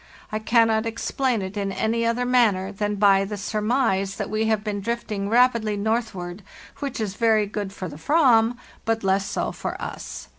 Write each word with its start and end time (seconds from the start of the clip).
I 0.31 0.39
cannot 0.39 0.87
explain 0.87 1.43
it 1.43 1.55
in 1.55 1.71
any 1.71 2.07
other 2.07 2.25
manner 2.25 2.71
than 2.71 2.95
by 2.95 3.23
the 3.23 3.37
surmise 3.37 4.15
that 4.15 4.31
we 4.31 4.45
have 4.47 4.63
been 4.63 4.81
drifting 4.81 5.29
rapidly 5.29 5.77
northward, 5.77 6.41
which 6.79 6.99
is 6.99 7.13
very 7.13 7.45
good 7.45 7.71
for 7.71 7.87
the 7.87 8.01
Aram, 8.09 8.57
but 8.83 9.03
less 9.03 9.27
so 9.27 9.51
for 9.51 9.79
us. 9.79 10.27